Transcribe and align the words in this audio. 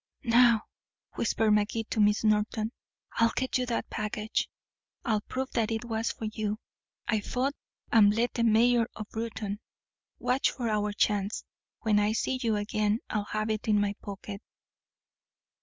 "Now," 0.25 0.63
whispered 1.13 1.51
Magee 1.51 1.83
to 1.91 1.99
Miss 1.99 2.23
Norton, 2.23 2.71
"I'll 3.17 3.31
get 3.35 3.59
you 3.59 3.67
that 3.67 3.91
package. 3.91 4.49
I'll 5.05 5.21
prove 5.21 5.51
that 5.51 5.69
it 5.69 5.85
was 5.85 6.09
for 6.11 6.25
you 6.25 6.57
I 7.07 7.19
fought 7.19 7.53
and 7.91 8.09
bled 8.09 8.31
the 8.33 8.43
mayor 8.43 8.87
of 8.95 9.05
Reuton. 9.13 9.59
Watch 10.17 10.49
for 10.49 10.69
our 10.69 10.91
chance 10.91 11.43
when 11.81 11.99
I 11.99 12.13
see 12.13 12.39
you 12.41 12.55
again 12.55 13.01
I'll 13.11 13.25
have 13.25 13.51
it 13.51 13.67
in 13.67 13.79
my 13.79 13.93
pocket." 14.01 14.41